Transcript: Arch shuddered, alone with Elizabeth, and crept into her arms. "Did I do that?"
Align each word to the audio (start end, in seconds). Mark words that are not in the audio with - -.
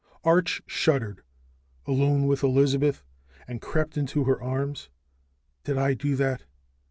Arch 0.23 0.63
shuddered, 0.65 1.21
alone 1.85 2.25
with 2.25 2.41
Elizabeth, 2.41 3.03
and 3.47 3.61
crept 3.61 3.97
into 3.97 4.23
her 4.23 4.41
arms. 4.41 4.89
"Did 5.63 5.77
I 5.77 5.93
do 5.93 6.15
that?" 6.15 6.41